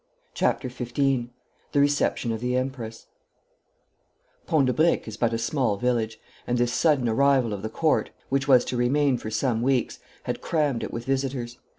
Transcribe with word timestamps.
CHAPTER 0.33 0.67
XV 0.67 0.93
THE 0.95 1.27
RECEPTION 1.75 2.31
OF 2.31 2.39
THE 2.39 2.55
EMPRESS 2.55 3.05
Pont 4.47 4.65
de 4.65 4.73
Briques 4.73 5.09
is 5.09 5.15
but 5.15 5.31
a 5.31 5.37
small 5.37 5.77
village, 5.77 6.19
and 6.47 6.57
this 6.57 6.73
sudden 6.73 7.07
arrival 7.07 7.53
of 7.53 7.61
the 7.61 7.69
Court, 7.69 8.09
which 8.29 8.47
was 8.47 8.65
to 8.65 8.77
remain 8.77 9.19
for 9.19 9.29
some 9.29 9.61
weeks, 9.61 9.99
had 10.23 10.41
crammed 10.41 10.81
it 10.83 10.91
with 10.91 11.05
visitors. 11.05 11.59